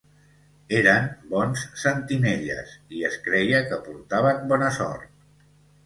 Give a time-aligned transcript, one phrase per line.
[0.77, 5.11] Eren bons sentinelles, i es creia que portaven bona sort.